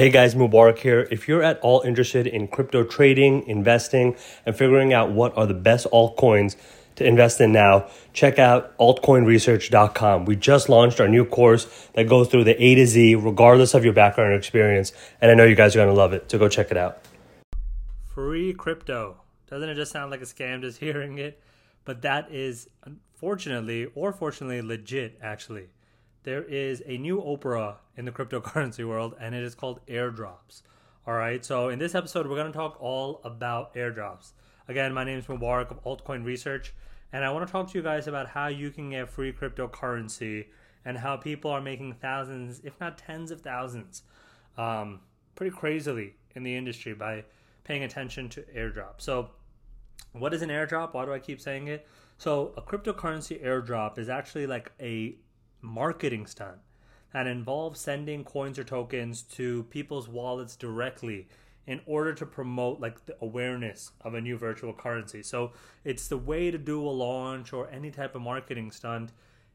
Hey 0.00 0.08
guys, 0.08 0.34
Mubarak 0.34 0.78
here. 0.78 1.06
If 1.10 1.28
you're 1.28 1.42
at 1.42 1.60
all 1.60 1.82
interested 1.82 2.26
in 2.26 2.48
crypto 2.48 2.84
trading, 2.84 3.46
investing, 3.46 4.16
and 4.46 4.56
figuring 4.56 4.94
out 4.94 5.10
what 5.10 5.36
are 5.36 5.44
the 5.44 5.52
best 5.52 5.86
altcoins 5.92 6.56
to 6.96 7.04
invest 7.04 7.38
in 7.38 7.52
now, 7.52 7.86
check 8.14 8.38
out 8.38 8.74
altcoinresearch.com. 8.78 10.24
We 10.24 10.36
just 10.36 10.70
launched 10.70 11.02
our 11.02 11.08
new 11.08 11.26
course 11.26 11.66
that 11.92 12.08
goes 12.08 12.28
through 12.28 12.44
the 12.44 12.64
A 12.64 12.76
to 12.76 12.86
Z, 12.86 13.16
regardless 13.16 13.74
of 13.74 13.84
your 13.84 13.92
background 13.92 14.32
or 14.32 14.36
experience. 14.36 14.94
And 15.20 15.30
I 15.30 15.34
know 15.34 15.44
you 15.44 15.54
guys 15.54 15.76
are 15.76 15.80
going 15.80 15.94
to 15.94 16.00
love 16.00 16.14
it. 16.14 16.30
So 16.30 16.38
go 16.38 16.48
check 16.48 16.70
it 16.70 16.78
out. 16.78 17.04
Free 18.14 18.54
crypto. 18.54 19.20
Doesn't 19.50 19.68
it 19.68 19.74
just 19.74 19.92
sound 19.92 20.10
like 20.10 20.22
a 20.22 20.24
scam 20.24 20.62
just 20.62 20.78
hearing 20.80 21.18
it? 21.18 21.42
But 21.84 22.00
that 22.00 22.32
is, 22.32 22.70
unfortunately, 22.84 23.88
or 23.94 24.14
fortunately, 24.14 24.62
legit, 24.62 25.18
actually 25.20 25.68
there 26.22 26.42
is 26.42 26.82
a 26.86 26.98
new 26.98 27.20
Oprah 27.20 27.76
in 27.96 28.04
the 28.04 28.12
cryptocurrency 28.12 28.86
world, 28.86 29.14
and 29.20 29.34
it 29.34 29.42
is 29.42 29.54
called 29.54 29.84
airdrops. 29.86 30.62
All 31.06 31.14
right, 31.14 31.44
so 31.44 31.68
in 31.70 31.78
this 31.78 31.94
episode, 31.94 32.26
we're 32.26 32.36
going 32.36 32.52
to 32.52 32.56
talk 32.56 32.76
all 32.80 33.20
about 33.24 33.74
airdrops. 33.74 34.32
Again, 34.68 34.92
my 34.92 35.02
name 35.02 35.18
is 35.18 35.26
Mubarak 35.26 35.70
of 35.70 35.82
Altcoin 35.84 36.24
Research, 36.24 36.74
and 37.12 37.24
I 37.24 37.30
want 37.30 37.46
to 37.46 37.50
talk 37.50 37.70
to 37.70 37.78
you 37.78 37.82
guys 37.82 38.06
about 38.06 38.28
how 38.28 38.48
you 38.48 38.70
can 38.70 38.90
get 38.90 39.08
free 39.08 39.32
cryptocurrency 39.32 40.46
and 40.84 40.98
how 40.98 41.16
people 41.16 41.50
are 41.50 41.60
making 41.60 41.94
thousands, 41.94 42.60
if 42.64 42.78
not 42.80 42.98
tens 42.98 43.30
of 43.30 43.40
thousands, 43.40 44.02
um, 44.56 45.00
pretty 45.34 45.54
crazily 45.54 46.14
in 46.34 46.42
the 46.42 46.54
industry 46.54 46.94
by 46.94 47.24
paying 47.64 47.82
attention 47.82 48.28
to 48.28 48.42
airdrop. 48.56 48.94
So, 48.98 49.30
what 50.12 50.34
is 50.34 50.42
an 50.42 50.50
airdrop? 50.50 50.94
Why 50.94 51.04
do 51.04 51.12
I 51.12 51.18
keep 51.18 51.40
saying 51.40 51.68
it? 51.68 51.86
So, 52.18 52.52
a 52.56 52.62
cryptocurrency 52.62 53.44
airdrop 53.44 53.98
is 53.98 54.08
actually 54.08 54.46
like 54.46 54.70
a 54.80 55.16
marketing 55.62 56.26
stunt 56.26 56.58
that 57.12 57.26
involves 57.26 57.80
sending 57.80 58.24
coins 58.24 58.58
or 58.58 58.64
tokens 58.64 59.22
to 59.22 59.64
people's 59.64 60.08
wallets 60.08 60.56
directly 60.56 61.28
in 61.66 61.80
order 61.86 62.12
to 62.14 62.26
promote 62.26 62.80
like 62.80 63.04
the 63.06 63.16
awareness 63.20 63.92
of 64.00 64.14
a 64.14 64.20
new 64.20 64.36
virtual 64.36 64.72
currency. 64.72 65.22
So 65.22 65.52
it's 65.84 66.08
the 66.08 66.18
way 66.18 66.50
to 66.50 66.58
do 66.58 66.82
a 66.84 66.90
launch 66.90 67.52
or 67.52 67.68
any 67.70 67.90
type 67.90 68.14
of 68.14 68.22
marketing 68.22 68.70
stunt 68.70 69.12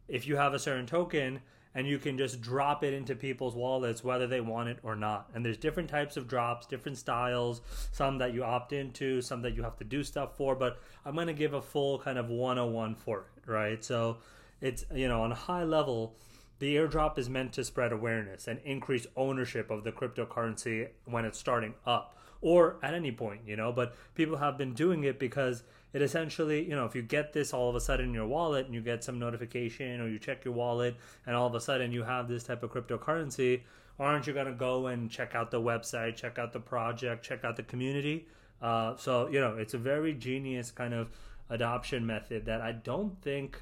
if 0.08 0.28
you 0.28 0.36
have 0.36 0.54
a 0.54 0.60
certain 0.60 0.86
token 0.86 1.42
and 1.74 1.86
you 1.86 2.00
can 2.00 2.18
just 2.18 2.40
drop 2.40 2.84
it 2.84 2.94
into 2.94 3.16
people's 3.16 3.54
wallets 3.54 4.04
whether 4.04 4.28
they 4.28 4.40
want 4.40 4.70
it 4.70 4.80
or 4.82 4.96
not. 4.96 5.30
And 5.34 5.44
there's 5.44 5.58
different 5.58 5.90
types 5.90 6.16
of 6.16 6.28
drops, 6.28 6.66
different 6.66 6.98
styles, 6.98 7.62
some 7.92 8.18
that 8.20 8.34
you 8.34 8.44
opt 8.44 8.72
into, 8.72 9.22
some 9.22 9.42
that 9.42 9.56
you 9.56 9.64
have 9.64 9.78
to 9.78 9.84
do 9.84 10.04
stuff 10.04 10.38
for, 10.38 10.56
but 10.56 10.80
I'm 11.04 11.16
going 11.16 11.28
to 11.28 11.34
give 11.34 11.54
a 11.54 11.62
full 11.62 12.00
kind 12.00 12.18
of 12.18 12.30
101 12.30 12.96
for 12.96 13.26
it, 13.36 13.50
right? 13.50 13.84
So 13.84 14.18
it's 14.66 14.84
you 14.94 15.08
know 15.08 15.22
on 15.22 15.32
a 15.32 15.36
high 15.36 15.64
level 15.64 16.16
the 16.58 16.76
airdrop 16.76 17.20
is 17.20 17.30
meant 17.30 17.54
to 17.54 17.64
spread 17.64 17.92
awareness 17.92 18.48
and 18.48 18.60
increase 18.64 19.06
ownership 19.16 19.70
of 19.70 19.84
the 19.84 19.92
cryptocurrency 19.92 20.88
when 21.06 21.24
it's 21.24 21.38
starting 21.38 21.74
up 21.86 22.18
or 22.42 22.78
at 22.82 22.94
any 22.94 23.12
point 23.12 23.42
you 23.46 23.56
know 23.56 23.72
but 23.72 23.96
people 24.16 24.38
have 24.38 24.58
been 24.58 24.74
doing 24.74 25.04
it 25.04 25.20
because 25.20 25.64
it 25.94 26.02
essentially 26.02 26.68
you 26.68 26.76
know 26.76 26.86
if 26.86 26.96
you 26.96 27.04
get 27.04 27.32
this 27.32 27.54
all 27.54 27.70
of 27.70 27.76
a 27.76 27.80
sudden 27.80 28.08
in 28.08 28.14
your 28.14 28.26
wallet 28.26 28.66
and 28.66 28.74
you 28.74 28.82
get 28.82 29.04
some 29.04 29.20
notification 29.20 30.02
or 30.02 30.08
you 30.08 30.18
check 30.18 30.44
your 30.44 30.54
wallet 30.54 30.96
and 31.28 31.36
all 31.36 31.46
of 31.46 31.54
a 31.54 31.62
sudden 31.62 31.92
you 31.92 32.02
have 32.02 32.28
this 32.28 32.44
type 32.44 32.64
of 32.64 32.72
cryptocurrency 32.72 33.62
aren't 34.00 34.26
you 34.26 34.34
going 34.34 34.48
to 34.48 34.52
go 34.52 34.88
and 34.88 35.12
check 35.12 35.36
out 35.36 35.52
the 35.52 35.62
website 35.62 36.16
check 36.16 36.40
out 36.40 36.52
the 36.52 36.60
project 36.60 37.24
check 37.24 37.46
out 37.46 37.56
the 37.56 37.64
community? 37.64 38.28
Uh, 38.62 38.96
so 38.96 39.28
you 39.28 39.40
know 39.40 39.58
it's 39.58 39.76
a 39.76 39.78
very 39.78 40.14
genius 40.14 40.72
kind 40.72 40.94
of 40.94 41.10
adoption 41.52 42.04
method 42.04 42.46
that 42.46 42.62
i 42.62 42.72
don't 42.72 43.22
think 43.22 43.62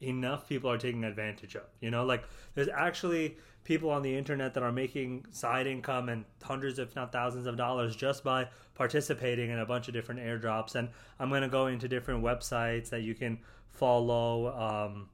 enough 0.00 0.48
people 0.48 0.70
are 0.70 0.78
taking 0.78 1.04
advantage 1.04 1.54
of. 1.54 1.64
You 1.80 1.90
know, 1.90 2.04
like 2.04 2.24
there's 2.54 2.68
actually 2.68 3.36
people 3.64 3.90
on 3.90 4.02
the 4.02 4.16
internet 4.16 4.54
that 4.54 4.62
are 4.62 4.72
making 4.72 5.26
side 5.30 5.66
income 5.66 6.08
and 6.08 6.24
hundreds, 6.42 6.78
if 6.78 6.94
not 6.94 7.12
thousands 7.12 7.46
of 7.46 7.56
dollars 7.56 7.96
just 7.96 8.22
by 8.22 8.48
participating 8.74 9.50
in 9.50 9.58
a 9.58 9.66
bunch 9.66 9.88
of 9.88 9.94
different 9.94 10.20
airdrops. 10.20 10.76
And 10.76 10.88
I'm 11.18 11.28
going 11.30 11.42
to 11.42 11.48
go 11.48 11.66
into 11.66 11.88
different 11.88 12.22
websites 12.22 12.90
that 12.90 13.02
you 13.02 13.14
can 13.14 13.38
follow 13.68 14.56
um, 14.56 15.08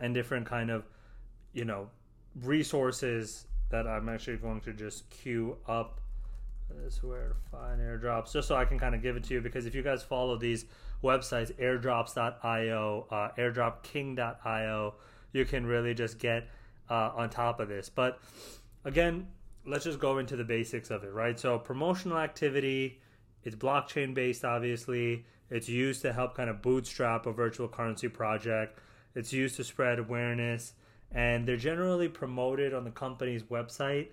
and 0.00 0.14
different 0.14 0.46
kind 0.46 0.70
of, 0.70 0.84
you 1.52 1.64
know, 1.64 1.90
resources 2.42 3.46
that 3.70 3.86
I'm 3.86 4.08
actually 4.08 4.36
going 4.36 4.60
to 4.62 4.72
just 4.72 5.10
queue 5.10 5.56
up. 5.66 6.00
This 6.70 7.02
where 7.02 7.28
to 7.28 7.34
find 7.50 7.80
airdrops, 7.80 8.32
just 8.32 8.48
so 8.48 8.56
I 8.56 8.64
can 8.64 8.78
kind 8.78 8.94
of 8.94 9.02
give 9.02 9.16
it 9.16 9.24
to 9.24 9.34
you. 9.34 9.40
Because 9.40 9.66
if 9.66 9.74
you 9.74 9.82
guys 9.82 10.02
follow 10.02 10.36
these 10.36 10.66
websites, 11.02 11.52
airdrops.io, 11.54 13.06
uh, 13.10 13.28
airdropking.io. 13.38 14.94
You 15.32 15.44
can 15.44 15.66
really 15.66 15.94
just 15.94 16.18
get 16.18 16.48
uh, 16.90 17.12
on 17.14 17.30
top 17.30 17.60
of 17.60 17.68
this. 17.68 17.88
But 17.88 18.20
again, 18.84 19.28
let's 19.66 19.84
just 19.84 19.98
go 19.98 20.18
into 20.18 20.36
the 20.36 20.44
basics 20.44 20.90
of 20.90 21.04
it, 21.04 21.12
right? 21.12 21.38
So, 21.38 21.58
promotional 21.58 22.18
activity, 22.18 23.00
it's 23.42 23.56
blockchain 23.56 24.14
based, 24.14 24.44
obviously. 24.44 25.26
It's 25.50 25.68
used 25.68 26.02
to 26.02 26.12
help 26.12 26.36
kind 26.36 26.50
of 26.50 26.62
bootstrap 26.62 27.26
a 27.26 27.32
virtual 27.32 27.68
currency 27.68 28.08
project. 28.08 28.80
It's 29.14 29.32
used 29.32 29.56
to 29.56 29.64
spread 29.64 29.98
awareness, 29.98 30.74
and 31.12 31.46
they're 31.46 31.56
generally 31.56 32.08
promoted 32.08 32.74
on 32.74 32.84
the 32.84 32.90
company's 32.90 33.44
website. 33.44 34.08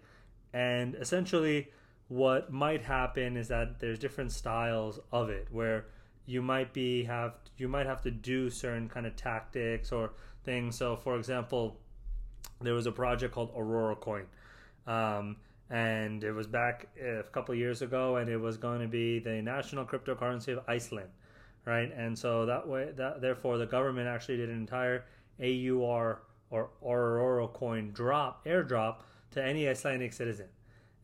And 0.54 0.96
essentially, 0.96 1.70
what 2.14 2.54
might 2.54 2.84
happen 2.84 3.36
is 3.36 3.48
that 3.48 3.80
there's 3.80 3.98
different 3.98 4.32
styles 4.32 5.00
of 5.12 5.32
it 5.32 5.48
where 5.50 5.88
you 6.28 6.44
might 6.44 6.72
be 6.72 7.04
have 7.04 7.34
you 7.58 7.68
might 7.68 7.88
have 7.88 8.04
to 8.04 8.12
do 8.12 8.52
certain 8.52 8.88
kind 8.88 9.08
of 9.08 9.16
tactics 9.16 9.92
or 9.92 10.12
things. 10.44 10.78
So, 10.78 10.96
for 10.96 11.18
example, 11.18 11.80
there 12.62 12.76
was 12.76 12.86
a 12.86 12.92
project 12.92 13.34
called 13.34 13.52
Aurora 13.58 13.96
Coin, 13.96 14.26
um, 14.86 15.38
and 15.72 16.24
it 16.24 16.34
was 16.34 16.46
back 16.46 16.88
a 17.02 17.24
couple 17.24 17.56
years 17.56 17.82
ago, 17.82 18.18
and 18.18 18.30
it 18.30 18.38
was 18.38 18.58
going 18.58 18.82
to 18.82 18.88
be 18.88 19.18
the 19.18 19.42
national 19.42 19.84
cryptocurrency 19.86 20.50
of 20.56 20.60
Iceland, 20.68 21.10
right? 21.66 21.92
And 21.98 22.18
so 22.18 22.46
that 22.46 22.68
way, 22.68 22.92
that 22.96 23.22
therefore, 23.22 23.58
the 23.58 23.66
government 23.66 24.08
actually 24.08 24.38
did 24.38 24.50
an 24.50 24.58
entire 24.58 25.06
AUR 25.42 26.22
or 26.52 26.70
Aurora 26.84 27.48
Coin 27.48 27.92
drop 27.92 28.46
airdrop 28.46 28.98
to 29.32 29.44
any 29.44 29.68
Icelandic 29.68 30.14
citizen, 30.14 30.50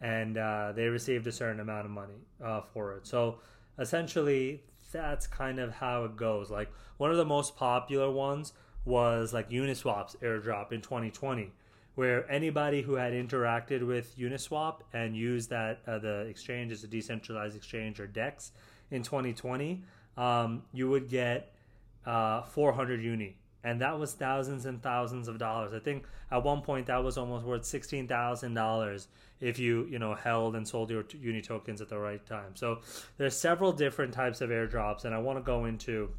and 0.02 0.38
uh, 0.38 0.72
they 0.76 0.88
received 0.88 1.28
a 1.28 1.32
certain 1.32 1.60
amount 1.60 1.86
of 1.86 1.92
money 1.92 2.22
uh, 2.44 2.62
for 2.74 2.94
it. 2.94 3.08
So 3.08 3.40
essentially 3.78 4.62
that's 4.92 5.28
kind 5.28 5.60
of 5.60 5.72
how 5.72 6.06
it 6.06 6.16
goes. 6.16 6.50
Like 6.50 6.72
one 6.98 7.12
of 7.12 7.18
the 7.18 7.26
most 7.26 7.56
popular 7.56 8.12
ones 8.12 8.54
was 8.86 9.34
like 9.34 9.50
Uniswap's 9.50 10.16
airdrop 10.22 10.72
in 10.72 10.82
2020, 10.82 11.52
where 11.96 12.30
anybody 12.32 12.82
who 12.82 12.94
had 12.94 13.14
interacted 13.14 13.86
with 13.86 14.18
Uniswap 14.18 14.82
and 14.94 15.16
used 15.16 15.50
that 15.50 15.82
uh, 15.86 16.00
the 16.00 16.22
exchange 16.22 16.72
as 16.72 16.84
a 16.84 16.88
decentralized 16.88 17.56
exchange 17.56 18.00
or 18.00 18.08
DEX 18.08 18.52
in 18.92 19.04
2020, 19.04 19.84
um, 20.18 20.64
you 20.74 20.90
would 20.90 21.10
get 21.10 21.54
uh, 22.06 22.42
400 22.44 23.02
Uni 23.02 23.36
and 23.64 23.82
that 23.82 24.00
was 24.00 24.14
thousands 24.14 24.66
and 24.66 24.82
thousands 24.82 25.28
of 25.28 25.38
dollars. 25.38 25.74
I 25.74 25.80
think 25.80 26.06
at 26.32 26.44
one 26.44 26.62
point 26.62 26.88
that 26.88 27.04
was 27.04 27.18
almost 27.18 27.46
worth 27.46 27.66
sixteen 27.66 28.08
thousand 28.08 28.54
dollars 28.54 29.08
if 29.42 29.60
you 29.60 29.86
you 29.90 30.00
know 30.00 30.14
held 30.16 30.56
and 30.56 30.68
sold 30.68 30.90
your 30.90 31.06
uni 31.20 31.42
tokens 31.42 31.82
at 31.82 31.90
the 31.90 31.98
right 31.98 32.26
time. 32.26 32.56
So 32.56 32.80
there's 33.18 33.36
several 33.36 33.72
different 33.72 34.14
types 34.14 34.42
of 34.42 34.50
airdrops, 34.50 35.06
and 35.06 35.14
I 35.14 35.20
want 35.20 35.38
to 35.38 35.44
go 35.44 35.66
into 35.66 36.10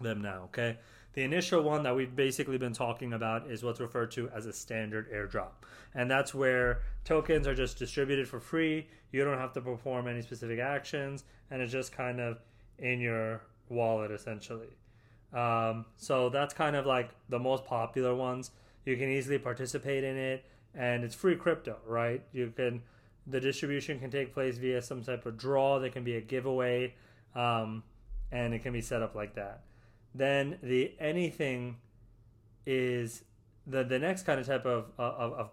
them 0.00 0.20
now. 0.20 0.42
Okay, 0.44 0.76
the 1.12 1.22
initial 1.22 1.62
one 1.62 1.82
that 1.84 1.94
we've 1.94 2.14
basically 2.14 2.58
been 2.58 2.74
talking 2.74 3.12
about 3.12 3.48
is 3.50 3.62
what's 3.62 3.80
referred 3.80 4.10
to 4.12 4.28
as 4.30 4.46
a 4.46 4.52
standard 4.52 5.10
airdrop, 5.12 5.52
and 5.94 6.10
that's 6.10 6.34
where 6.34 6.82
tokens 7.04 7.46
are 7.46 7.54
just 7.54 7.78
distributed 7.78 8.28
for 8.28 8.40
free. 8.40 8.88
You 9.12 9.24
don't 9.24 9.38
have 9.38 9.52
to 9.52 9.60
perform 9.60 10.08
any 10.08 10.22
specific 10.22 10.58
actions, 10.58 11.24
and 11.50 11.62
it's 11.62 11.72
just 11.72 11.92
kind 11.92 12.20
of 12.20 12.40
in 12.78 13.00
your 13.00 13.42
wallet 13.68 14.10
essentially. 14.10 14.68
Um, 15.32 15.86
so 15.96 16.28
that's 16.28 16.54
kind 16.54 16.76
of 16.76 16.86
like 16.86 17.10
the 17.28 17.38
most 17.38 17.64
popular 17.64 18.14
ones. 18.14 18.50
You 18.84 18.96
can 18.96 19.08
easily 19.08 19.38
participate 19.38 20.04
in 20.04 20.16
it, 20.16 20.44
and 20.74 21.04
it's 21.04 21.14
free 21.14 21.36
crypto, 21.36 21.76
right? 21.86 22.22
You 22.32 22.52
can 22.56 22.82
the 23.26 23.40
distribution 23.40 23.98
can 23.98 24.10
take 24.10 24.32
place 24.32 24.56
via 24.56 24.80
some 24.80 25.02
type 25.02 25.26
of 25.26 25.36
draw. 25.36 25.78
There 25.80 25.90
can 25.90 26.04
be 26.04 26.16
a 26.16 26.20
giveaway, 26.20 26.94
um, 27.34 27.82
and 28.30 28.54
it 28.54 28.62
can 28.62 28.72
be 28.72 28.80
set 28.80 29.02
up 29.02 29.14
like 29.14 29.34
that. 29.34 29.62
Then 30.14 30.58
the 30.62 30.94
anything 31.00 31.76
is 32.64 33.24
the 33.66 33.84
the 33.84 33.98
next 33.98 34.22
kind 34.22 34.40
of 34.40 34.46
type 34.46 34.64
of 34.64 34.92
of, 34.98 35.32
of 35.32 35.50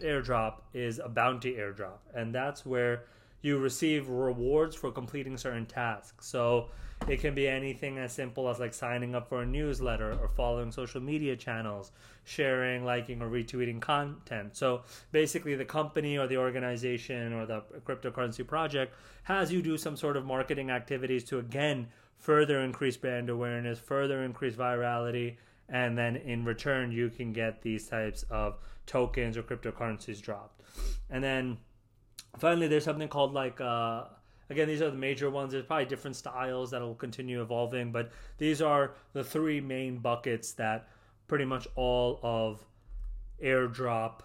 airdrop 0.00 0.60
is 0.72 1.00
a 1.02 1.08
bounty 1.08 1.54
airdrop, 1.54 1.98
and 2.14 2.34
that's 2.34 2.64
where 2.64 3.04
you 3.42 3.58
receive 3.58 4.08
rewards 4.08 4.74
for 4.74 4.90
completing 4.90 5.36
certain 5.36 5.66
tasks. 5.66 6.26
So 6.26 6.68
it 7.06 7.20
can 7.20 7.34
be 7.34 7.46
anything 7.46 7.98
as 7.98 8.12
simple 8.12 8.48
as 8.48 8.58
like 8.58 8.74
signing 8.74 9.14
up 9.14 9.28
for 9.28 9.42
a 9.42 9.46
newsletter 9.46 10.18
or 10.20 10.28
following 10.28 10.72
social 10.72 11.00
media 11.00 11.36
channels, 11.36 11.92
sharing, 12.24 12.84
liking, 12.84 13.22
or 13.22 13.28
retweeting 13.28 13.80
content. 13.80 14.56
So 14.56 14.82
basically, 15.12 15.54
the 15.54 15.64
company 15.64 16.18
or 16.18 16.26
the 16.26 16.38
organization 16.38 17.32
or 17.32 17.46
the 17.46 17.62
cryptocurrency 17.86 18.46
project 18.46 18.94
has 19.22 19.52
you 19.52 19.62
do 19.62 19.78
some 19.78 19.96
sort 19.96 20.16
of 20.16 20.24
marketing 20.26 20.70
activities 20.70 21.24
to 21.24 21.38
again 21.38 21.88
further 22.16 22.60
increase 22.60 22.96
brand 22.96 23.30
awareness, 23.30 23.78
further 23.78 24.24
increase 24.24 24.56
virality, 24.56 25.36
and 25.68 25.96
then 25.96 26.16
in 26.16 26.44
return, 26.44 26.90
you 26.90 27.10
can 27.10 27.32
get 27.32 27.62
these 27.62 27.86
types 27.86 28.24
of 28.30 28.58
tokens 28.86 29.36
or 29.36 29.42
cryptocurrencies 29.42 30.20
dropped. 30.20 30.62
And 31.10 31.22
then 31.22 31.58
finally, 32.36 32.68
there's 32.68 32.84
something 32.84 33.08
called 33.08 33.32
like 33.32 33.60
uh, 33.60 34.04
again 34.50 34.68
these 34.68 34.82
are 34.82 34.90
the 34.90 34.96
major 34.96 35.30
ones. 35.30 35.52
There's 35.52 35.64
probably 35.64 35.86
different 35.86 36.16
styles 36.16 36.70
that 36.70 36.80
will 36.80 36.94
continue 36.94 37.42
evolving, 37.42 37.92
but 37.92 38.10
these 38.38 38.60
are 38.60 38.94
the 39.12 39.24
three 39.24 39.60
main 39.60 39.98
buckets 39.98 40.52
that 40.52 40.88
pretty 41.26 41.44
much 41.44 41.66
all 41.74 42.20
of 42.22 42.64
airdrop 43.42 44.20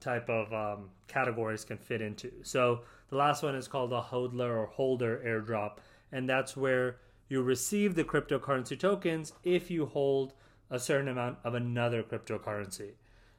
type 0.00 0.28
of 0.28 0.52
um, 0.52 0.90
categories 1.08 1.64
can 1.64 1.78
fit 1.78 2.00
into. 2.00 2.30
So 2.42 2.82
the 3.10 3.16
last 3.16 3.42
one 3.42 3.54
is 3.54 3.66
called 3.66 3.92
a 3.92 4.00
hodler 4.00 4.50
or 4.50 4.66
holder 4.66 5.20
airdrop, 5.26 5.78
and 6.12 6.28
that's 6.28 6.56
where 6.56 6.98
you 7.28 7.42
receive 7.42 7.94
the 7.94 8.04
cryptocurrency 8.04 8.78
tokens 8.78 9.32
if 9.44 9.70
you 9.70 9.86
hold 9.86 10.32
a 10.70 10.78
certain 10.78 11.08
amount 11.08 11.38
of 11.44 11.54
another 11.54 12.02
cryptocurrency. 12.02 12.92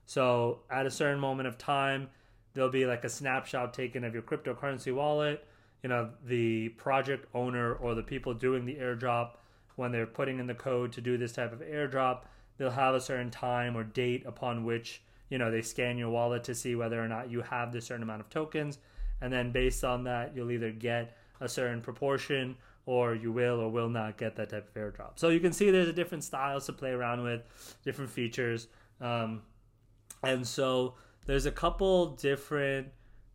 So 0.06 0.62
at 0.70 0.86
a 0.86 0.92
certain 0.92 1.20
moment 1.20 1.48
of 1.48 1.58
time, 1.58 2.10
there'll 2.60 2.70
be 2.70 2.86
like 2.86 3.06
a 3.06 3.10
snapshot 3.10 3.74
taken 3.74 4.04
of 4.04 4.14
your 4.14 4.22
cryptocurrency 4.22 4.94
wallet. 4.94 5.46
You 5.82 5.88
know, 5.88 6.10
the 6.26 6.68
project 6.68 7.26
owner 7.34 7.74
or 7.76 7.96
the 7.96 8.04
people 8.04 8.34
doing 8.34 8.66
the 8.66 8.76
airdrop, 8.76 9.38
when 9.78 9.94
they're 9.94 10.06
putting 10.06 10.40
in 10.40 10.48
the 10.48 10.54
code 10.54 10.92
to 10.92 11.00
do 11.00 11.18
this 11.18 11.32
type 11.32 11.54
of 11.54 11.62
airdrop, 11.62 12.24
they'll 12.58 12.70
have 12.70 12.96
a 12.96 13.00
certain 13.00 13.32
time 13.32 13.78
or 13.78 13.86
date 13.86 14.26
upon 14.26 14.66
which, 14.66 15.02
you 15.30 15.38
know, 15.38 15.50
they 15.50 15.62
scan 15.62 15.98
your 15.98 16.10
wallet 16.10 16.44
to 16.44 16.54
see 16.54 16.76
whether 16.76 17.02
or 17.02 17.08
not 17.08 17.32
you 17.32 17.42
have 17.44 17.72
this 17.72 17.86
certain 17.86 18.04
amount 18.04 18.20
of 18.20 18.30
tokens. 18.30 18.80
And 19.22 19.32
then 19.32 19.54
based 19.54 19.86
on 19.86 20.04
that, 20.04 20.36
you'll 20.36 20.52
either 20.52 20.72
get 20.72 21.16
a 21.40 21.48
certain 21.48 21.80
proportion 21.80 22.58
or 22.86 23.16
you 23.16 23.32
will 23.32 23.62
or 23.62 23.70
will 23.70 23.88
not 23.88 24.18
get 24.18 24.36
that 24.36 24.50
type 24.50 24.68
of 24.68 24.74
airdrop. 24.74 25.12
So 25.16 25.30
you 25.30 25.40
can 25.40 25.54
see 25.54 25.72
there's 25.72 25.88
a 25.88 25.94
different 25.94 26.26
styles 26.26 26.66
to 26.66 26.74
play 26.74 26.92
around 26.92 27.24
with, 27.24 27.42
different 27.86 28.12
features. 28.12 28.68
Um, 29.00 29.44
and 30.24 30.46
so 30.46 30.96
there's 31.30 31.46
a 31.46 31.52
couple 31.52 32.16
different 32.16 32.88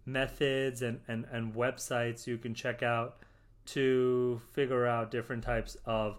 methods 0.05 0.83
and, 0.83 0.99
and, 1.07 1.27
and 1.31 1.55
websites 1.55 2.27
you 2.27 2.37
can 2.37 2.53
check 2.53 2.83
out 2.83 3.19
to 3.67 4.41
figure 4.53 4.85
out 4.85 5.13
different 5.13 5.45
types 5.45 5.77
of 5.87 6.19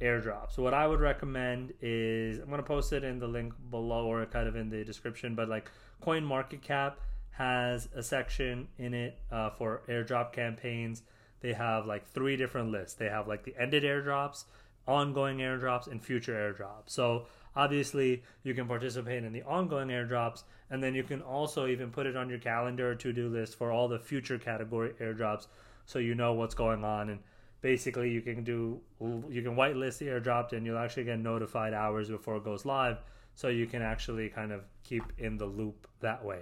airdrops. 0.00 0.56
So 0.56 0.64
what 0.64 0.74
I 0.74 0.84
would 0.84 0.98
recommend 0.98 1.74
is 1.80 2.40
I'm 2.40 2.50
gonna 2.50 2.64
post 2.64 2.92
it 2.92 3.04
in 3.04 3.20
the 3.20 3.28
link 3.28 3.54
below 3.70 4.06
or 4.06 4.26
kind 4.26 4.48
of 4.48 4.56
in 4.56 4.68
the 4.68 4.82
description, 4.82 5.36
but 5.36 5.48
like 5.48 5.70
Coin 6.00 6.24
Market 6.24 6.60
Cap 6.60 6.98
has 7.30 7.88
a 7.94 8.02
section 8.02 8.66
in 8.78 8.92
it 8.92 9.16
uh, 9.30 9.50
for 9.50 9.82
airdrop 9.88 10.32
campaigns. 10.32 11.02
They 11.40 11.52
have 11.52 11.86
like 11.86 12.04
three 12.04 12.36
different 12.36 12.72
lists. 12.72 12.94
They 12.94 13.08
have 13.08 13.28
like 13.28 13.44
the 13.44 13.54
ended 13.56 13.84
airdrops, 13.84 14.42
ongoing 14.88 15.38
airdrops, 15.38 15.86
and 15.86 16.02
future 16.02 16.34
airdrops. 16.34 16.90
So 16.90 17.26
obviously 17.54 18.22
you 18.42 18.54
can 18.54 18.66
participate 18.66 19.24
in 19.24 19.32
the 19.32 19.42
ongoing 19.42 19.88
airdrops 19.88 20.44
and 20.70 20.82
then 20.82 20.94
you 20.94 21.02
can 21.02 21.20
also 21.20 21.66
even 21.66 21.90
put 21.90 22.06
it 22.06 22.16
on 22.16 22.28
your 22.28 22.38
calendar 22.38 22.92
or 22.92 22.94
to-do 22.94 23.28
list 23.28 23.56
for 23.56 23.70
all 23.70 23.88
the 23.88 23.98
future 23.98 24.38
category 24.38 24.92
airdrops 25.00 25.46
so 25.84 25.98
you 25.98 26.14
know 26.14 26.32
what's 26.32 26.54
going 26.54 26.84
on. 26.84 27.10
And 27.10 27.20
basically 27.60 28.10
you 28.10 28.22
can 28.22 28.44
do 28.44 28.80
you 29.00 29.42
can 29.42 29.54
whitelist 29.54 29.98
the 29.98 30.06
airdrop 30.06 30.52
and 30.52 30.66
you'll 30.66 30.78
actually 30.78 31.04
get 31.04 31.18
notified 31.18 31.74
hours 31.74 32.08
before 32.08 32.36
it 32.36 32.44
goes 32.44 32.64
live 32.64 32.98
so 33.34 33.48
you 33.48 33.66
can 33.66 33.80
actually 33.80 34.28
kind 34.28 34.52
of 34.52 34.62
keep 34.84 35.04
in 35.18 35.38
the 35.38 35.46
loop 35.46 35.86
that 36.00 36.22
way. 36.24 36.40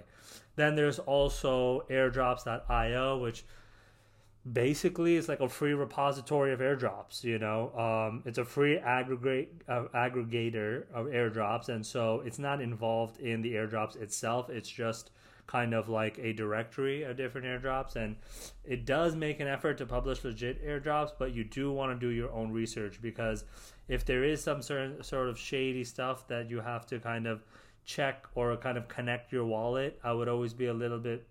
Then 0.55 0.75
there's 0.75 0.99
also 0.99 1.85
airdrops.io 1.89 3.17
which 3.19 3.45
basically 4.51 5.17
it's 5.17 5.27
like 5.27 5.39
a 5.39 5.49
free 5.49 5.73
repository 5.73 6.51
of 6.51 6.59
airdrops 6.59 7.23
you 7.23 7.37
know? 7.37 7.71
Um, 7.77 8.23
it's 8.25 8.37
a 8.37 8.45
free 8.45 8.77
aggregate 8.77 9.61
uh, 9.67 9.83
aggregator 9.93 10.85
of 10.93 11.07
airdrops 11.07 11.69
and 11.69 11.85
so 11.85 12.21
it's 12.25 12.39
not 12.39 12.61
involved 12.61 13.19
in 13.19 13.41
the 13.41 13.53
airdrops 13.53 13.95
itself. 14.01 14.49
It's 14.49 14.69
just 14.69 15.11
kind 15.51 15.73
of 15.73 15.89
like 15.89 16.17
a 16.19 16.31
directory 16.31 17.03
of 17.03 17.17
different 17.17 17.45
airdrops 17.45 17.97
and 17.97 18.15
it 18.63 18.85
does 18.85 19.15
make 19.15 19.41
an 19.41 19.47
effort 19.47 19.77
to 19.77 19.85
publish 19.85 20.23
legit 20.23 20.65
airdrops 20.65 21.11
but 21.19 21.33
you 21.33 21.43
do 21.43 21.71
want 21.71 21.91
to 21.91 22.07
do 22.07 22.13
your 22.13 22.31
own 22.31 22.51
research 22.51 23.01
because 23.01 23.43
if 23.89 24.05
there 24.05 24.23
is 24.23 24.41
some 24.41 24.61
certain 24.61 25.03
sort 25.03 25.27
of 25.27 25.37
shady 25.37 25.83
stuff 25.83 26.25
that 26.27 26.49
you 26.49 26.61
have 26.61 26.85
to 26.85 26.99
kind 26.99 27.27
of 27.27 27.43
check 27.83 28.25
or 28.35 28.55
kind 28.55 28.77
of 28.77 28.87
connect 28.87 29.33
your 29.33 29.43
wallet 29.43 29.99
i 30.05 30.13
would 30.13 30.29
always 30.29 30.53
be 30.53 30.67
a 30.67 30.73
little 30.73 30.99
bit 30.99 31.27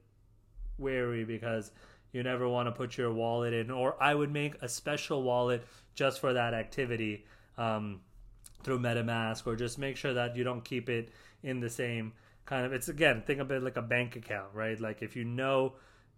wary 0.77 1.25
because 1.25 1.71
you 2.13 2.23
never 2.23 2.49
want 2.49 2.67
to 2.67 2.73
put 2.73 2.97
your 2.97 3.13
wallet 3.13 3.53
in, 3.53 3.71
or 3.71 4.01
I 4.03 4.15
would 4.15 4.33
make 4.33 4.55
a 4.63 4.69
special 4.69 5.23
wallet 5.23 5.67
just 5.95 6.21
for 6.21 6.33
that 6.33 6.55
activity 6.55 7.25
um, 7.59 8.01
through 8.63 8.81
MetaMask, 8.81 9.47
or 9.47 9.57
just 9.57 9.79
make 9.79 9.97
sure 9.97 10.15
that 10.15 10.37
you 10.37 10.45
don't 10.45 10.65
keep 10.65 10.89
it 10.89 11.11
in 11.43 11.61
the 11.61 11.71
same 11.71 12.13
kind 12.47 12.67
of. 12.67 12.73
It's 12.73 12.89
again, 12.89 13.23
think 13.27 13.41
of 13.41 13.51
it 13.51 13.63
like 13.63 13.77
a 13.77 13.83
bank 13.83 14.17
account, 14.17 14.49
right? 14.55 14.81
Like 14.81 15.03
if 15.03 15.17
you 15.17 15.25
know, 15.25 15.75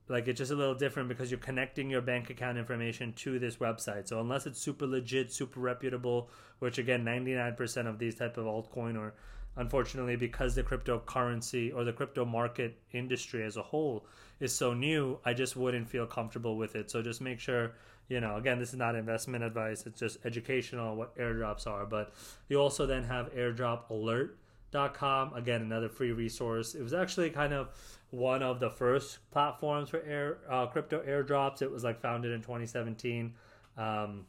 like 0.09 0.29
it's 0.29 0.39
just 0.39 0.51
a 0.51 0.57
little 0.57 0.75
different 0.75 1.09
because 1.09 1.31
you're 1.31 1.41
connecting 1.41 1.91
your 1.91 2.01
bank 2.01 2.31
account 2.31 2.59
information 2.59 3.13
to 3.15 3.39
this 3.39 3.57
website. 3.57 4.09
So 4.09 4.21
unless 4.21 4.47
it's 4.47 4.61
super 4.61 4.87
legit, 4.87 5.33
super 5.33 5.61
reputable, 5.61 6.31
which 6.59 6.79
again, 6.79 7.05
99% 7.05 7.87
of 7.87 7.99
these 7.99 8.15
type 8.15 8.37
of 8.37 8.47
altcoin 8.47 8.99
or 8.99 9.15
unfortunately 9.57 10.17
because 10.17 10.55
the 10.55 10.63
cryptocurrency 10.63 11.75
or 11.75 11.85
the 11.85 11.93
crypto 11.93 12.25
market 12.25 12.79
industry 12.93 13.45
as 13.45 13.57
a 13.57 13.63
whole 13.63 14.07
is 14.41 14.55
so 14.55 14.73
new 14.73 15.19
i 15.25 15.33
just 15.33 15.57
wouldn't 15.57 15.89
feel 15.89 16.07
comfortable 16.07 16.57
with 16.57 16.75
it. 16.75 16.91
So 16.91 17.03
just 17.03 17.21
make 17.21 17.41
sure 17.41 17.73
you 18.09 18.21
know 18.21 18.37
again 18.37 18.59
this 18.59 18.71
is 18.71 18.79
not 18.79 18.95
investment 18.97 19.45
advice 19.45 19.87
it's 19.87 20.01
just 20.01 20.19
educational 20.25 20.97
what 20.97 21.17
airdrops 21.17 21.67
are. 21.67 21.87
But 21.87 22.13
you 22.49 22.59
also 22.59 22.87
then 22.87 23.05
have 23.05 23.33
airdrop 23.35 23.89
airdropalert.com 23.91 25.35
again 25.35 25.63
another 25.63 25.89
free 25.89 26.13
resource. 26.13 26.75
It 26.75 26.83
was 26.83 26.95
actually 26.95 27.31
kind 27.31 27.53
of 27.53 27.69
one 28.11 28.43
of 28.43 28.61
the 28.61 28.71
first 28.71 29.19
platforms 29.31 29.89
for 29.89 30.03
air 30.03 30.39
uh, 30.51 30.67
crypto 30.67 31.03
airdrops. 31.03 31.63
It 31.63 31.71
was 31.71 31.85
like 31.85 32.01
founded 32.01 32.33
in 32.33 32.41
2017 32.41 33.35
um, 33.77 34.27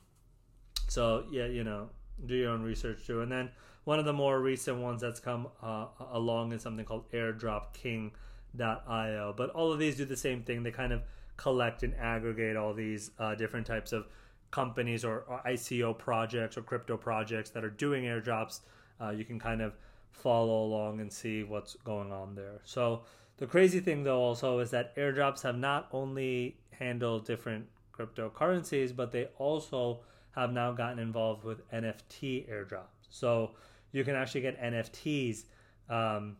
so 0.87 1.25
yeah 1.31 1.45
you 1.45 1.63
know 1.63 1.89
do 2.25 2.35
your 2.35 2.51
own 2.51 2.61
research 2.61 3.05
too 3.05 3.21
and 3.21 3.31
then 3.31 3.49
one 3.83 3.99
of 3.99 4.05
the 4.05 4.13
more 4.13 4.39
recent 4.39 4.77
ones 4.77 5.01
that's 5.01 5.19
come 5.19 5.49
uh, 5.61 5.87
along 6.11 6.53
is 6.53 6.61
something 6.61 6.85
called 6.85 7.11
airdropking.io. 7.11 9.33
But 9.35 9.49
all 9.49 9.73
of 9.73 9.79
these 9.79 9.97
do 9.97 10.05
the 10.05 10.15
same 10.15 10.43
thing. 10.43 10.63
They 10.63 10.71
kind 10.71 10.93
of 10.93 11.01
collect 11.35 11.83
and 11.83 11.93
aggregate 11.95 12.55
all 12.55 12.73
these 12.73 13.11
uh, 13.19 13.35
different 13.35 13.67
types 13.67 13.91
of 13.91 14.07
companies 14.51 15.03
or, 15.03 15.25
or, 15.27 15.41
ICO 15.45 15.97
projects 15.97 16.57
or 16.57 16.61
crypto 16.61 16.95
projects 16.95 17.49
that 17.49 17.65
are 17.65 17.69
doing 17.69 18.05
airdrops. 18.05 18.61
Uh, 19.01 19.09
you 19.09 19.25
can 19.25 19.39
kind 19.39 19.61
of 19.61 19.73
follow 20.11 20.63
along 20.63 21.01
and 21.01 21.11
see 21.11 21.43
what's 21.43 21.75
going 21.83 22.11
on 22.11 22.35
there. 22.35 22.61
So 22.63 23.01
the 23.37 23.47
crazy 23.47 23.79
thing 23.79 24.03
though 24.03 24.21
also 24.21 24.59
is 24.59 24.69
that 24.69 24.95
airdrops 24.95 25.41
have 25.41 25.57
not 25.57 25.87
only 25.91 26.57
handled 26.71 27.25
different 27.25 27.65
cryptocurrencies, 27.97 28.95
but 28.95 29.11
they 29.11 29.29
also 29.39 30.01
have 30.35 30.51
now 30.51 30.71
gotten 30.71 30.99
involved 30.99 31.43
with 31.43 31.69
NFT 31.71 32.49
airdrops. 32.49 33.07
So 33.09 33.51
you 33.91 34.03
can 34.03 34.15
actually 34.15 34.41
get 34.41 34.61
NFTs 34.61 35.43
um, 35.89 36.37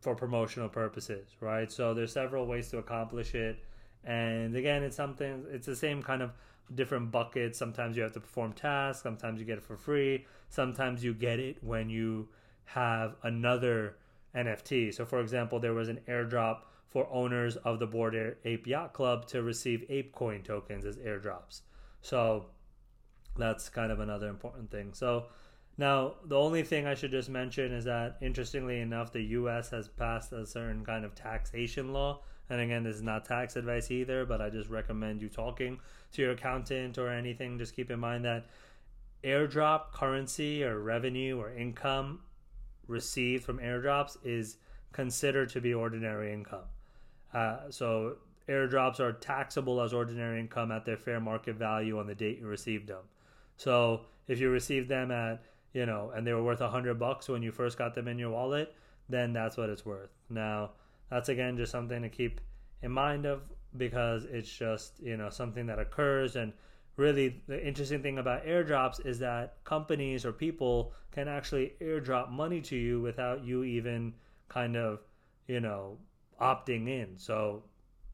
for 0.00 0.14
promotional 0.14 0.68
purposes, 0.68 1.28
right? 1.40 1.70
So 1.70 1.94
there's 1.94 2.12
several 2.12 2.46
ways 2.46 2.70
to 2.70 2.78
accomplish 2.78 3.34
it. 3.34 3.58
And 4.04 4.54
again, 4.54 4.82
it's 4.82 4.96
something, 4.96 5.44
it's 5.50 5.66
the 5.66 5.74
same 5.74 6.02
kind 6.02 6.22
of 6.22 6.32
different 6.74 7.10
buckets. 7.10 7.58
Sometimes 7.58 7.96
you 7.96 8.02
have 8.02 8.12
to 8.12 8.20
perform 8.20 8.52
tasks, 8.52 9.02
sometimes 9.02 9.40
you 9.40 9.46
get 9.46 9.58
it 9.58 9.64
for 9.64 9.76
free, 9.76 10.26
sometimes 10.48 11.02
you 11.02 11.14
get 11.14 11.40
it 11.40 11.56
when 11.62 11.88
you 11.88 12.28
have 12.66 13.16
another 13.22 13.96
NFT. 14.34 14.94
So, 14.94 15.04
for 15.04 15.20
example, 15.20 15.58
there 15.58 15.74
was 15.74 15.88
an 15.88 16.00
airdrop 16.08 16.60
for 16.88 17.08
owners 17.10 17.56
of 17.56 17.78
the 17.78 17.86
Bored 17.86 18.36
Ape 18.44 18.66
Yacht 18.66 18.92
Club 18.92 19.26
to 19.28 19.42
receive 19.42 19.84
ApeCoin 19.90 20.44
tokens 20.44 20.84
as 20.84 20.98
airdrops. 20.98 21.62
So, 22.02 22.46
that's 23.38 23.68
kind 23.68 23.92
of 23.92 24.00
another 24.00 24.28
important 24.28 24.70
thing. 24.70 24.92
So, 24.92 25.26
now, 25.78 26.14
the 26.24 26.36
only 26.38 26.62
thing 26.62 26.86
I 26.86 26.94
should 26.94 27.10
just 27.10 27.28
mention 27.28 27.72
is 27.72 27.84
that, 27.84 28.16
interestingly 28.22 28.80
enough, 28.80 29.12
the 29.12 29.22
U.S. 29.22 29.68
has 29.70 29.88
passed 29.88 30.32
a 30.32 30.46
certain 30.46 30.84
kind 30.84 31.04
of 31.04 31.14
taxation 31.14 31.92
law. 31.92 32.20
And 32.48 32.60
again, 32.60 32.82
this 32.82 32.96
is 32.96 33.02
not 33.02 33.24
tax 33.24 33.56
advice 33.56 33.90
either, 33.90 34.24
but 34.24 34.40
I 34.40 34.48
just 34.48 34.70
recommend 34.70 35.20
you 35.20 35.28
talking 35.28 35.78
to 36.12 36.22
your 36.22 36.30
accountant 36.32 36.96
or 36.96 37.10
anything. 37.10 37.58
Just 37.58 37.74
keep 37.76 37.90
in 37.90 37.98
mind 37.98 38.24
that 38.24 38.46
airdrop 39.24 39.92
currency 39.92 40.64
or 40.64 40.78
revenue 40.78 41.38
or 41.38 41.52
income 41.52 42.20
received 42.86 43.44
from 43.44 43.58
airdrops 43.58 44.16
is 44.24 44.56
considered 44.92 45.48
to 45.50 45.60
be 45.60 45.74
ordinary 45.74 46.32
income. 46.32 46.64
Uh, 47.34 47.58
so 47.68 48.16
airdrops 48.48 49.00
are 49.00 49.12
taxable 49.12 49.80
as 49.80 49.92
ordinary 49.92 50.38
income 50.38 50.70
at 50.70 50.84
their 50.84 50.96
fair 50.96 51.20
market 51.20 51.56
value 51.56 51.98
on 51.98 52.06
the 52.06 52.14
date 52.14 52.38
you 52.38 52.46
received 52.46 52.86
them. 52.86 53.02
So 53.56 54.02
if 54.28 54.40
you 54.40 54.50
received 54.50 54.88
them 54.88 55.10
at 55.10 55.42
you 55.76 55.84
know, 55.84 56.10
and 56.16 56.26
they 56.26 56.32
were 56.32 56.42
worth 56.42 56.62
a 56.62 56.70
hundred 56.70 56.98
bucks 56.98 57.28
when 57.28 57.42
you 57.42 57.52
first 57.52 57.76
got 57.76 57.94
them 57.94 58.08
in 58.08 58.18
your 58.18 58.30
wallet, 58.30 58.74
then 59.10 59.34
that's 59.34 59.58
what 59.58 59.68
it's 59.68 59.84
worth. 59.84 60.08
Now, 60.30 60.70
that's 61.10 61.28
again 61.28 61.58
just 61.58 61.70
something 61.70 62.00
to 62.00 62.08
keep 62.08 62.40
in 62.80 62.90
mind 62.90 63.26
of 63.26 63.42
because 63.76 64.24
it's 64.24 64.48
just, 64.48 64.98
you 65.00 65.18
know, 65.18 65.28
something 65.28 65.66
that 65.66 65.78
occurs 65.78 66.36
and 66.36 66.54
really 66.96 67.42
the 67.46 67.62
interesting 67.62 68.02
thing 68.02 68.16
about 68.16 68.46
airdrops 68.46 69.04
is 69.04 69.18
that 69.18 69.62
companies 69.64 70.24
or 70.24 70.32
people 70.32 70.94
can 71.12 71.28
actually 71.28 71.74
airdrop 71.82 72.30
money 72.30 72.62
to 72.62 72.76
you 72.76 73.02
without 73.02 73.44
you 73.44 73.62
even 73.62 74.14
kind 74.48 74.78
of, 74.78 75.00
you 75.46 75.60
know, 75.60 75.98
opting 76.40 76.88
in. 76.88 77.18
So 77.18 77.64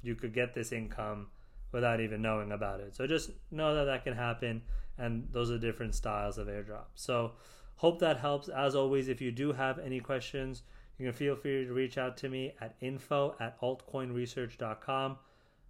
you 0.02 0.16
could 0.16 0.34
get 0.34 0.52
this 0.52 0.72
income 0.72 1.28
without 1.72 2.00
even 2.00 2.22
knowing 2.22 2.52
about 2.52 2.80
it. 2.80 2.94
So 2.94 3.06
just 3.06 3.30
know 3.50 3.74
that 3.74 3.84
that 3.84 4.04
can 4.04 4.14
happen, 4.14 4.62
and 4.98 5.26
those 5.32 5.50
are 5.50 5.58
different 5.58 5.94
styles 5.94 6.38
of 6.38 6.46
airdrop. 6.46 6.86
So 6.94 7.32
hope 7.76 7.98
that 8.00 8.18
helps. 8.18 8.48
As 8.48 8.74
always, 8.74 9.08
if 9.08 9.20
you 9.20 9.32
do 9.32 9.52
have 9.52 9.78
any 9.78 10.00
questions, 10.00 10.62
you 10.98 11.06
can 11.06 11.14
feel 11.14 11.34
free 11.34 11.64
to 11.64 11.72
reach 11.72 11.98
out 11.98 12.16
to 12.18 12.28
me 12.28 12.52
at 12.60 12.76
info 12.80 13.34
at 13.40 13.60
altcoinresearch.com 13.60 15.16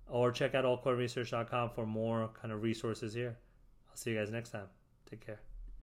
or 0.08 0.30
check 0.32 0.54
out 0.54 0.64
altcoinresearch.com 0.64 1.70
for 1.70 1.86
more 1.86 2.30
kind 2.40 2.52
of 2.52 2.62
resources 2.62 3.14
here. 3.14 3.36
I'll 3.88 3.96
see 3.96 4.10
you 4.10 4.18
guys 4.18 4.30
next 4.30 4.50
time. 4.50 4.66
Take 5.08 5.24
care. 5.24 5.51